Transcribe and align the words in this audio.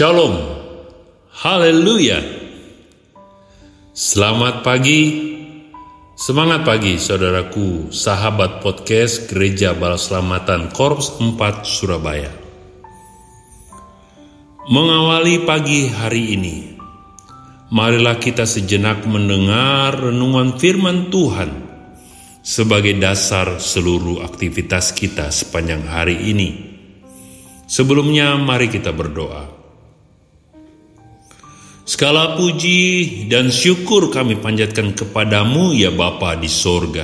Shalom, 0.00 0.32
haleluya. 1.44 2.24
Selamat 3.92 4.64
pagi, 4.64 5.28
semangat 6.16 6.64
pagi 6.64 6.96
saudaraku, 6.96 7.92
sahabat 7.92 8.64
podcast 8.64 9.28
Gereja 9.28 9.76
Balaselamatan 9.76 10.72
Korps 10.72 11.20
4 11.20 11.36
Surabaya. 11.68 12.32
Mengawali 14.72 15.44
pagi 15.44 15.92
hari 15.92 16.32
ini, 16.32 16.80
marilah 17.68 18.16
kita 18.16 18.48
sejenak 18.48 19.04
mendengar 19.04 20.00
renungan 20.00 20.56
firman 20.56 21.12
Tuhan 21.12 21.50
sebagai 22.40 22.96
dasar 22.96 23.60
seluruh 23.60 24.24
aktivitas 24.24 24.96
kita 24.96 25.28
sepanjang 25.28 25.84
hari 25.84 26.24
ini. 26.32 26.72
Sebelumnya, 27.68 28.40
mari 28.40 28.72
kita 28.72 28.96
berdoa. 28.96 29.59
Segala 31.90 32.38
puji 32.38 33.26
dan 33.26 33.50
syukur 33.50 34.14
kami 34.14 34.38
panjatkan 34.38 34.94
kepadamu 34.94 35.74
ya 35.74 35.90
Bapa 35.90 36.38
di 36.38 36.46
sorga. 36.46 37.02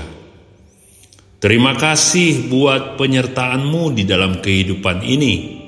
Terima 1.42 1.74
kasih 1.74 2.46
buat 2.46 2.94
penyertaanmu 2.94 3.90
di 3.98 4.06
dalam 4.06 4.38
kehidupan 4.38 5.02
ini. 5.02 5.58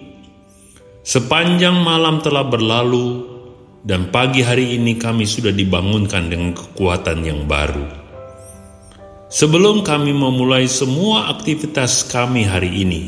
Sepanjang 1.03 1.83
malam 1.83 2.23
telah 2.23 2.47
berlalu 2.47 3.27
dan 3.83 4.07
pagi 4.15 4.47
hari 4.47 4.79
ini 4.79 4.95
kami 4.95 5.27
sudah 5.27 5.51
dibangunkan 5.51 6.31
dengan 6.31 6.55
kekuatan 6.55 7.19
yang 7.27 7.43
baru. 7.43 7.91
Sebelum 9.35 9.83
kami 9.83 10.15
memulai 10.15 10.71
semua 10.71 11.27
aktivitas 11.35 12.07
kami 12.07 12.47
hari 12.47 12.87
ini, 12.87 13.03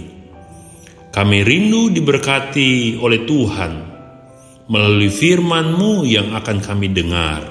kami 1.14 1.46
rindu 1.46 1.86
diberkati 1.94 2.98
oleh 2.98 3.22
Tuhan 3.22 3.89
melalui 4.70 5.10
firman-Mu 5.10 6.06
yang 6.06 6.30
akan 6.38 6.62
kami 6.62 6.94
dengar. 6.94 7.42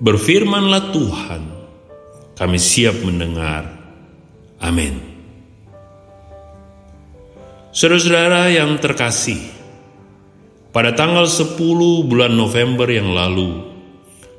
Berfirmanlah 0.00 0.88
Tuhan, 0.88 1.42
kami 2.32 2.56
siap 2.56 3.04
mendengar. 3.04 3.68
Amin. 4.56 4.96
Saudara-saudara 7.76 8.48
yang 8.48 8.80
terkasih, 8.80 9.38
pada 10.72 10.96
tanggal 10.96 11.28
10 11.28 11.60
bulan 12.08 12.32
November 12.32 12.88
yang 12.88 13.12
lalu, 13.12 13.60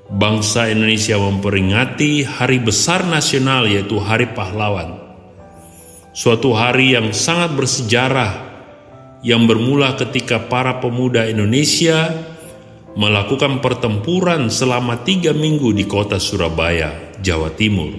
bangsa 0.09 0.73
Indonesia 0.73 1.21
memperingati 1.21 2.25
hari 2.25 2.57
besar 2.57 3.05
nasional 3.05 3.69
yaitu 3.69 4.01
Hari 4.01 4.33
Pahlawan. 4.33 5.05
Suatu 6.13 6.53
hari 6.53 6.97
yang 6.97 7.09
sangat 7.13 7.53
bersejarah 7.57 8.42
yang 9.23 9.47
bermula 9.47 9.95
ketika 9.95 10.51
para 10.51 10.83
pemuda 10.83 11.23
Indonesia 11.25 12.11
melakukan 12.93 13.63
pertempuran 13.63 14.51
selama 14.51 15.01
tiga 15.01 15.33
minggu 15.33 15.73
di 15.73 15.87
kota 15.87 16.21
Surabaya, 16.21 17.17
Jawa 17.23 17.49
Timur. 17.55 17.89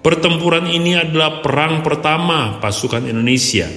Pertempuran 0.00 0.68
ini 0.70 0.96
adalah 0.96 1.44
perang 1.44 1.80
pertama 1.84 2.60
pasukan 2.60 3.08
Indonesia 3.08 3.68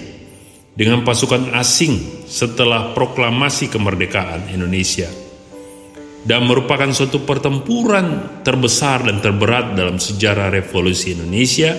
dengan 0.76 1.04
pasukan 1.04 1.52
asing 1.56 2.28
setelah 2.28 2.96
proklamasi 2.96 3.68
kemerdekaan 3.72 4.52
Indonesia 4.52 5.08
dan 6.24 6.48
merupakan 6.48 6.88
suatu 6.96 7.28
pertempuran 7.28 8.40
terbesar 8.48 9.04
dan 9.04 9.20
terberat 9.20 9.76
dalam 9.76 10.00
sejarah 10.00 10.48
revolusi 10.48 11.12
Indonesia 11.12 11.76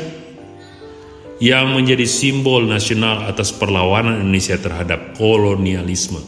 yang 1.44 1.76
menjadi 1.76 2.08
simbol 2.08 2.64
nasional 2.64 3.28
atas 3.28 3.52
perlawanan 3.52 4.24
Indonesia 4.24 4.56
terhadap 4.56 5.12
kolonialisme. 5.20 6.24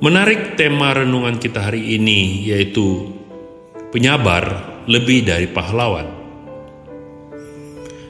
Menarik 0.00 0.56
tema 0.56 0.96
renungan 0.96 1.36
kita 1.36 1.68
hari 1.68 2.00
ini 2.00 2.48
yaitu 2.48 3.12
penyabar 3.92 4.64
lebih 4.88 5.28
dari 5.28 5.52
pahlawan. 5.52 6.08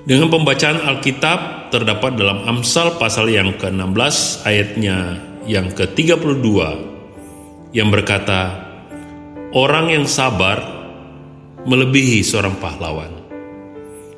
Dengan 0.07 0.31
pembacaan 0.31 0.87
Alkitab 0.95 1.75
terdapat 1.75 2.15
dalam 2.15 2.47
Amsal 2.47 2.95
pasal 2.95 3.27
yang 3.27 3.59
ke-16 3.59 4.47
ayatnya 4.47 5.19
yang 5.51 5.75
ke-32 5.75 6.47
yang 7.75 7.91
berkata, 7.91 8.63
Orang 9.51 9.91
yang 9.91 10.07
sabar 10.07 10.63
melebihi 11.67 12.23
seorang 12.23 12.63
pahlawan. 12.63 13.16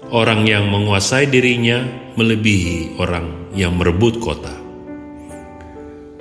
Orang 0.09 0.49
yang 0.49 0.73
menguasai 0.73 1.29
dirinya 1.29 1.85
melebihi 2.17 2.97
orang 2.97 3.53
yang 3.53 3.77
merebut 3.77 4.17
kota. 4.17 4.57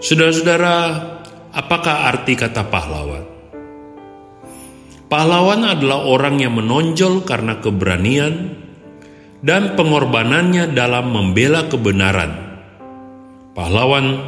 Saudara-saudara, 0.03 0.75
apakah 1.55 2.11
arti 2.11 2.35
kata 2.35 2.67
pahlawan? 2.67 3.23
Pahlawan 5.07 5.63
adalah 5.63 6.03
orang 6.03 6.43
yang 6.43 6.59
menonjol 6.59 7.23
karena 7.23 7.63
keberanian 7.63 8.59
dan 9.39 9.79
pengorbanannya 9.79 10.75
dalam 10.75 11.15
membela 11.15 11.71
kebenaran. 11.71 12.59
Pahlawan 13.55 14.19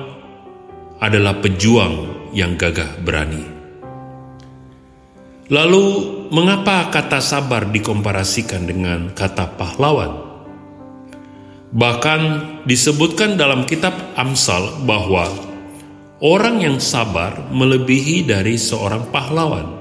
adalah 1.03 1.35
pejuang 1.43 2.31
yang 2.31 2.55
gagah 2.55 3.03
berani. 3.03 3.58
Lalu, 5.49 5.85
mengapa 6.29 6.93
kata 6.93 7.17
sabar 7.17 7.73
dikomparasikan 7.73 8.69
dengan 8.69 9.09
kata 9.17 9.57
pahlawan? 9.57 10.13
Bahkan 11.73 12.21
disebutkan 12.69 13.33
dalam 13.33 13.65
kitab 13.65 14.13
Amsal 14.13 14.85
bahwa 14.85 15.25
orang 16.21 16.61
yang 16.61 16.77
sabar 16.77 17.49
melebihi 17.49 18.29
dari 18.29 18.61
seorang 18.61 19.09
pahlawan. 19.09 19.73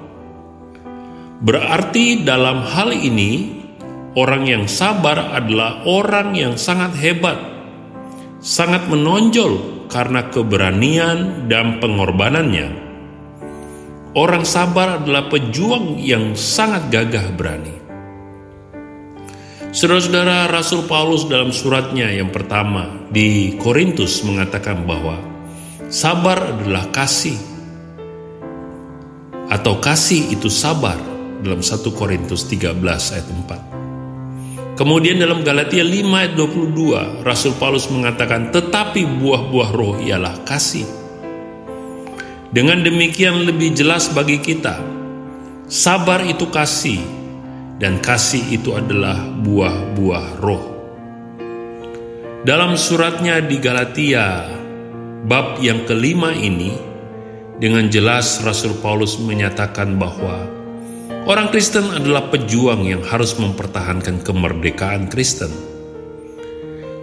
Berarti 1.44 2.24
dalam 2.24 2.64
hal 2.64 2.96
ini, 2.96 3.60
orang 4.16 4.48
yang 4.48 4.64
sabar 4.64 5.36
adalah 5.36 5.84
orang 5.84 6.32
yang 6.32 6.56
sangat 6.56 6.96
hebat, 6.96 7.36
sangat 8.40 8.88
menonjol 8.88 9.84
karena 9.92 10.32
keberanian 10.32 11.44
dan 11.44 11.76
pengorbanannya 11.76 12.88
Orang 14.16 14.48
sabar 14.48 15.02
adalah 15.02 15.28
pejuang 15.28 16.00
yang 16.00 16.32
sangat 16.32 16.88
gagah 16.88 17.28
berani. 17.36 17.76
Saudara-saudara, 19.69 20.48
Rasul 20.48 20.88
Paulus 20.88 21.28
dalam 21.28 21.52
suratnya 21.52 22.08
yang 22.08 22.32
pertama 22.32 23.04
di 23.12 23.52
Korintus 23.60 24.24
mengatakan 24.24 24.88
bahwa 24.88 25.20
sabar 25.92 26.56
adalah 26.56 26.88
kasih 26.88 27.36
atau 29.52 29.76
kasih 29.76 30.32
itu 30.32 30.48
sabar 30.48 30.96
dalam 31.44 31.60
1 31.60 31.84
Korintus 31.92 32.48
13 32.48 32.80
ayat 33.12 33.28
4. 33.28 34.76
Kemudian 34.78 35.19
dalam 35.19 35.42
Galatia 35.42 35.82
5 35.82 35.90
ayat 36.16 36.32
22, 36.32 37.26
Rasul 37.26 37.52
Paulus 37.58 37.90
mengatakan, 37.90 38.54
tetapi 38.54 39.04
buah-buah 39.04 39.70
roh 39.75 39.98
ialah 39.98 40.46
kasih, 40.46 40.86
dengan 42.48 42.80
demikian 42.80 43.44
lebih 43.44 43.76
jelas 43.76 44.08
bagi 44.08 44.40
kita, 44.40 44.80
sabar 45.68 46.24
itu 46.24 46.48
kasih, 46.48 47.00
dan 47.76 48.00
kasih 48.00 48.40
itu 48.48 48.72
adalah 48.72 49.20
buah-buah 49.44 50.26
roh. 50.40 50.64
Dalam 52.48 52.80
suratnya 52.80 53.44
di 53.44 53.60
Galatia, 53.60 54.48
bab 55.28 55.60
yang 55.60 55.84
kelima 55.84 56.32
ini, 56.32 56.72
dengan 57.58 57.90
jelas 57.92 58.40
Rasul 58.40 58.78
Paulus 58.78 59.18
menyatakan 59.20 59.98
bahwa 59.98 60.46
orang 61.28 61.50
Kristen 61.52 61.90
adalah 61.90 62.30
pejuang 62.32 62.86
yang 62.86 63.02
harus 63.04 63.36
mempertahankan 63.36 64.24
kemerdekaan 64.24 65.10
Kristen. 65.10 65.50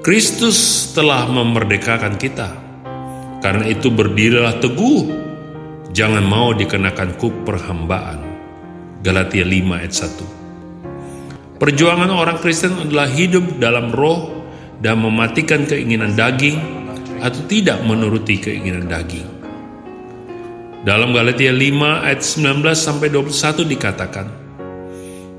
Kristus 0.02 0.90
telah 0.94 1.26
memerdekakan 1.26 2.16
kita. 2.18 2.50
Karena 3.42 3.70
itu 3.70 3.94
berdirilah 3.94 4.58
teguh 4.58 5.25
Jangan 5.96 6.28
mau 6.28 6.52
dikenakan 6.52 7.16
kuk 7.16 7.48
perhambaan. 7.48 8.20
Galatia 9.00 9.48
5 9.48 9.80
ayat 9.80 9.96
1. 9.96 11.56
Perjuangan 11.56 12.12
orang 12.12 12.36
Kristen 12.44 12.76
adalah 12.76 13.08
hidup 13.08 13.64
dalam 13.64 13.96
roh 13.96 14.44
dan 14.84 15.00
mematikan 15.00 15.64
keinginan 15.64 16.12
daging 16.12 16.60
atau 17.24 17.40
tidak 17.48 17.80
menuruti 17.88 18.36
keinginan 18.44 18.92
daging. 18.92 19.24
Dalam 20.84 21.16
Galatia 21.16 21.56
5 21.56 21.64
ayat 22.04 22.20
19 22.20 22.76
sampai 22.76 23.08
21 23.08 23.64
dikatakan, 23.64 24.28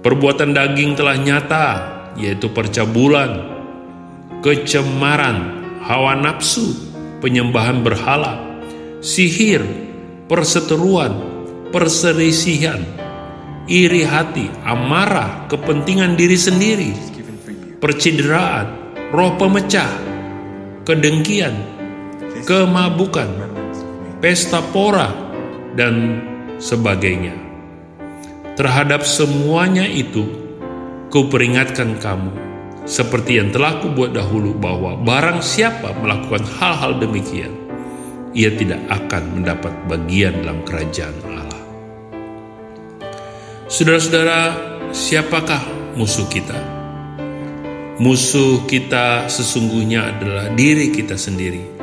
perbuatan 0.00 0.56
daging 0.56 0.96
telah 0.96 1.20
nyata, 1.20 1.66
yaitu 2.16 2.48
percabulan, 2.48 3.44
kecemaran, 4.40 5.68
hawa 5.84 6.16
nafsu, 6.16 6.72
penyembahan 7.20 7.84
berhala, 7.84 8.40
sihir, 9.04 9.85
perseteruan, 10.26 11.14
perselisihan, 11.70 12.82
iri 13.70 14.02
hati, 14.02 14.50
amarah, 14.66 15.46
kepentingan 15.50 16.18
diri 16.18 16.38
sendiri, 16.38 16.92
percideraan, 17.78 18.94
roh 19.14 19.34
pemecah, 19.38 19.90
kedengkian, 20.82 21.54
kemabukan, 22.46 23.30
pesta 24.18 24.62
pora, 24.74 25.10
dan 25.78 26.22
sebagainya. 26.58 27.34
Terhadap 28.56 29.04
semuanya 29.04 29.84
itu, 29.84 30.24
kuperingatkan 31.12 32.00
kamu, 32.00 32.32
seperti 32.86 33.40
yang 33.40 33.52
telah 33.52 33.82
kubuat 33.82 34.14
dahulu 34.14 34.56
bahwa 34.56 34.96
barang 35.00 35.40
siapa 35.40 35.92
melakukan 36.00 36.44
hal-hal 36.56 36.96
demikian, 37.00 37.52
ia 38.36 38.52
tidak 38.52 38.84
akan 38.92 39.40
mendapat 39.40 39.72
bagian 39.88 40.44
dalam 40.44 40.60
kerajaan 40.68 41.16
Allah. 41.24 41.62
Saudara-saudara, 43.72 44.40
siapakah 44.92 45.64
musuh 45.96 46.28
kita? 46.28 46.60
Musuh 47.96 48.68
kita 48.68 49.24
sesungguhnya 49.32 50.12
adalah 50.12 50.52
diri 50.52 50.92
kita 50.92 51.16
sendiri 51.16 51.76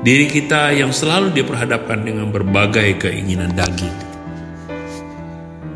Diri 0.00 0.32
kita 0.32 0.72
yang 0.72 0.96
selalu 0.96 1.36
diperhadapkan 1.36 2.00
dengan 2.00 2.32
berbagai 2.32 2.96
keinginan 3.04 3.52
daging. 3.52 3.92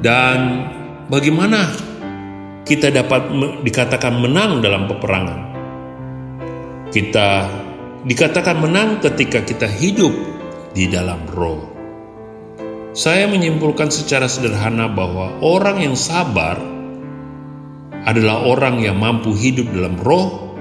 Dan 0.01 0.65
bagaimana 1.13 1.69
kita 2.65 2.89
dapat 2.89 3.29
dikatakan 3.61 4.17
menang 4.17 4.65
dalam 4.65 4.89
peperangan? 4.89 5.41
Kita 6.89 7.29
dikatakan 8.05 8.61
menang 8.61 9.01
ketika 9.01 9.41
kita 9.41 9.65
hidup 9.65 10.13
di 10.77 10.93
dalam 10.93 11.25
roh. 11.33 11.73
Saya 12.95 13.27
menyimpulkan 13.27 13.91
secara 13.91 14.29
sederhana 14.31 14.87
bahwa 14.87 15.41
orang 15.43 15.83
yang 15.83 15.97
sabar 15.99 16.61
adalah 18.05 18.45
orang 18.45 18.85
yang 18.85 19.01
mampu 19.01 19.33
hidup 19.35 19.73
dalam 19.73 19.97
roh 19.99 20.55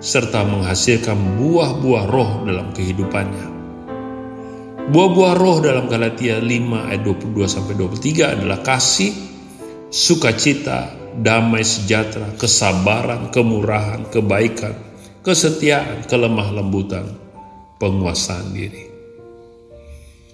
serta 0.00 0.42
menghasilkan 0.48 1.36
buah-buah 1.36 2.04
roh 2.08 2.30
dalam 2.48 2.72
kehidupannya. 2.72 3.48
Buah-buah 4.86 5.34
roh 5.36 5.56
dalam 5.60 5.86
Galatia 5.92 6.40
5 6.40 6.90
ayat 6.90 7.02
22 7.04 7.46
sampai 7.46 7.74
23 7.74 8.34
adalah 8.38 8.58
kasih, 8.64 9.12
sukacita, 9.92 10.94
damai 11.18 11.66
sejahtera, 11.66 12.34
kesabaran, 12.38 13.34
kemurahan, 13.34 14.06
kebaikan, 14.10 14.85
kesetiaan, 15.26 16.06
kelemah 16.06 16.54
lembutan, 16.54 17.02
penguasaan 17.82 18.54
diri. 18.54 18.86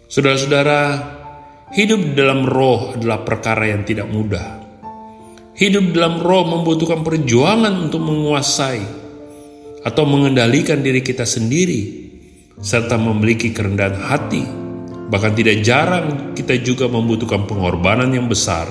Saudara-saudara, 0.05 0.81
hidup 1.73 2.13
dalam 2.13 2.45
roh 2.45 2.93
adalah 2.93 3.25
perkara 3.25 3.73
yang 3.73 3.89
tidak 3.89 4.13
mudah. 4.13 4.61
Hidup 5.57 5.97
dalam 5.97 6.21
roh 6.21 6.45
membutuhkan 6.45 7.01
perjuangan 7.01 7.89
untuk 7.89 8.05
menguasai 8.05 8.85
atau 9.81 10.05
mengendalikan 10.05 10.85
diri 10.85 11.01
kita 11.01 11.25
sendiri, 11.25 12.13
serta 12.61 13.01
memiliki 13.01 13.49
kerendahan 13.49 13.97
hati. 13.97 14.45
Bahkan 15.09 15.33
tidak 15.33 15.65
jarang 15.65 16.37
kita 16.37 16.61
juga 16.61 16.85
membutuhkan 16.93 17.49
pengorbanan 17.49 18.13
yang 18.13 18.29
besar 18.29 18.69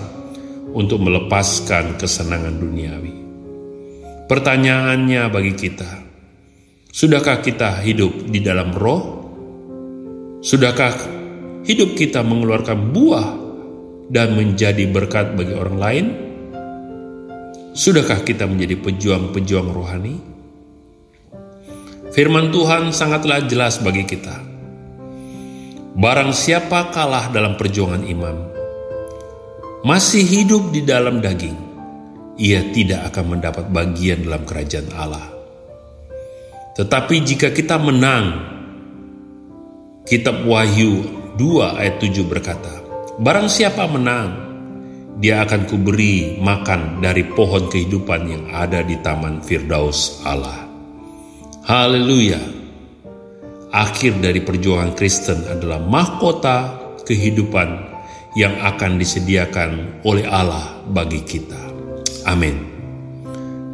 untuk 0.69 1.01
melepaskan 1.01 1.97
kesenangan 1.97 2.61
duniawi. 2.61 3.13
Pertanyaannya 4.29 5.27
bagi 5.27 5.53
kita, 5.53 6.00
sudahkah 6.91 7.39
kita 7.39 7.79
hidup 7.81 8.27
di 8.27 8.43
dalam 8.43 8.75
roh? 8.75 9.23
Sudahkah 10.43 10.93
hidup 11.63 11.95
kita 11.95 12.21
mengeluarkan 12.21 12.91
buah 12.91 13.27
dan 14.11 14.35
menjadi 14.35 14.85
berkat 14.91 15.33
bagi 15.39 15.55
orang 15.55 15.77
lain? 15.79 16.05
Sudahkah 17.71 18.27
kita 18.27 18.43
menjadi 18.51 18.75
pejuang-pejuang 18.83 19.69
rohani? 19.71 20.15
Firman 22.11 22.51
Tuhan 22.51 22.91
sangatlah 22.91 23.47
jelas 23.47 23.79
bagi 23.79 24.03
kita. 24.03 24.35
Barang 25.95 26.35
siapa 26.35 26.91
kalah 26.91 27.31
dalam 27.31 27.55
perjuangan 27.55 28.03
iman, 28.03 28.37
masih 29.87 30.23
hidup 30.23 30.75
di 30.75 30.83
dalam 30.83 31.23
daging, 31.23 31.55
ia 32.35 32.63
tidak 32.75 33.15
akan 33.15 33.39
mendapat 33.39 33.65
bagian 33.71 34.27
dalam 34.27 34.43
kerajaan 34.43 34.91
Allah. 34.91 35.40
Tetapi 36.71 37.15
jika 37.27 37.51
kita 37.51 37.75
menang, 37.75 38.47
kitab 40.07 40.47
Wahyu 40.47 41.03
2 41.35 41.79
ayat 41.79 41.99
7 41.99 42.23
berkata, 42.23 42.71
Barang 43.19 43.51
siapa 43.51 43.85
menang, 43.91 44.51
dia 45.19 45.43
akan 45.43 45.67
kuberi 45.67 46.39
makan 46.39 47.03
dari 47.03 47.27
pohon 47.27 47.67
kehidupan 47.67 48.21
yang 48.25 48.43
ada 48.55 48.81
di 48.81 48.95
taman 49.03 49.43
Firdaus 49.43 50.23
Allah. 50.23 50.65
Haleluya. 51.67 52.39
Akhir 53.71 54.19
dari 54.19 54.39
perjuangan 54.43 54.95
Kristen 54.95 55.47
adalah 55.47 55.79
mahkota 55.79 56.75
kehidupan 57.03 57.69
yang 58.39 58.55
akan 58.63 58.95
disediakan 58.95 60.01
oleh 60.07 60.23
Allah 60.23 60.81
bagi 60.87 61.19
kita. 61.23 61.59
Amin. 62.27 62.55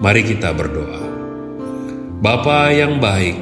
Mari 0.01 0.21
kita 0.25 0.53
berdoa. 0.53 1.06
Bapa 2.17 2.73
yang 2.73 2.97
baik, 2.97 3.37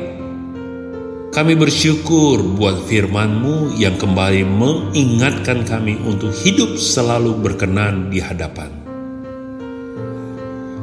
kami 1.31 1.56
bersyukur 1.56 2.44
buat 2.60 2.83
firman-Mu 2.92 3.80
yang 3.80 3.95
kembali 3.95 4.44
mengingatkan 4.44 5.63
kami 5.63 5.95
untuk 6.04 6.36
hidup 6.36 6.75
selalu 6.75 7.39
berkenan 7.39 8.12
di 8.12 8.19
hadapan 8.19 8.86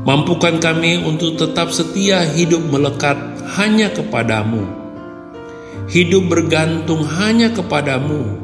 Mampukan 0.03 0.59
kami 0.59 0.99
untuk 0.99 1.39
tetap 1.39 1.71
setia 1.71 2.27
hidup 2.27 2.59
melekat 2.75 3.15
hanya 3.55 3.87
kepadamu. 3.87 4.67
Hidup 5.87 6.27
bergantung 6.27 7.07
hanya 7.07 7.55
kepadamu. 7.55 8.35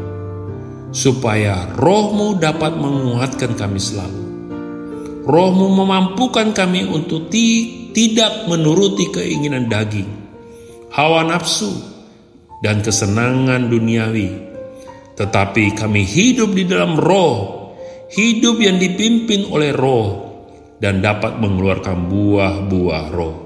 Supaya 0.95 1.67
rohmu 1.75 2.39
dapat 2.39 2.79
menguatkan 2.79 3.59
kami 3.59 3.83
selalu. 3.83 4.25
Rohmu 5.27 5.83
memampukan 5.83 6.55
kami 6.55 6.87
untuk 6.87 7.27
ti 7.27 7.78
tidak 7.93 8.49
menuruti 8.51 9.09
keinginan 9.13 9.67
daging, 9.67 10.09
hawa 10.93 11.25
nafsu, 11.25 11.71
dan 12.65 12.83
kesenangan 12.83 13.71
duniawi. 13.71 14.49
Tetapi 15.19 15.75
kami 15.75 16.07
hidup 16.07 16.55
di 16.55 16.65
dalam 16.67 16.95
roh, 16.95 17.75
hidup 18.15 18.59
yang 18.63 18.79
dipimpin 18.79 19.51
oleh 19.51 19.75
roh, 19.75 20.29
dan 20.79 21.03
dapat 21.03 21.43
mengeluarkan 21.43 22.07
buah-buah 22.07 23.07
roh. 23.11 23.37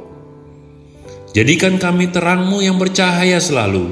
Jadikan 1.32 1.80
kami 1.80 2.12
terangmu 2.12 2.60
yang 2.60 2.76
bercahaya 2.76 3.40
selalu 3.40 3.88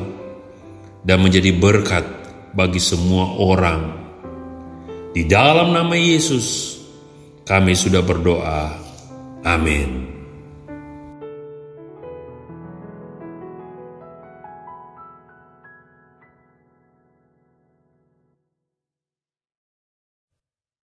dan 1.01 1.25
menjadi 1.25 1.57
berkat 1.57 2.05
bagi 2.53 2.77
semua 2.77 3.33
orang. 3.41 3.97
Di 5.17 5.25
dalam 5.25 5.73
nama 5.73 5.97
Yesus 5.97 6.77
kami 7.49 7.73
sudah 7.73 8.05
berdoa. 8.05 8.77
Amin. 9.41 10.10